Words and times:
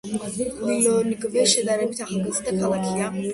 ლილონგვე 0.69 1.43
შედარებით 1.51 2.01
ახალგაზრდა 2.07 2.57
ქალაქია. 2.63 3.13